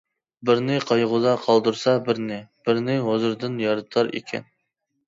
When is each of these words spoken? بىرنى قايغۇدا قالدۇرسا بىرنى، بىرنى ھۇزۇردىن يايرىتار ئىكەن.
بىرنى 0.49 0.77
قايغۇدا 0.91 1.35
قالدۇرسا 1.43 1.95
بىرنى، 2.09 2.41
بىرنى 2.69 2.97
ھۇزۇردىن 3.11 3.65
يايرىتار 3.67 4.15
ئىكەن. 4.21 4.53